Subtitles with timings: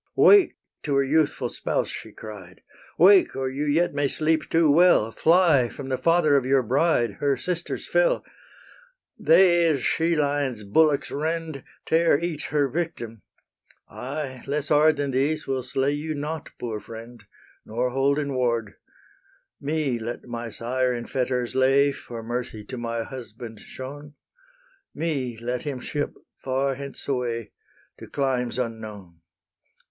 [0.15, 2.63] "Wake!" to her youthful spouse she cried,
[2.97, 3.35] "Wake!
[3.35, 7.37] or you yet may sleep too well: Fly from the father of your bride, Her
[7.37, 8.25] sisters fell:
[9.19, 13.21] They, as she lions bullocks rend, Tear each her victim:
[13.87, 17.23] I, less hard Than these, will slay you not, poor friend,
[17.63, 18.77] Nor hold in ward:
[19.59, 24.15] Me let my sire in fetters lay For mercy to my husband shown:
[24.95, 27.51] Me let him ship far hence away,
[27.99, 29.19] To climes unknown.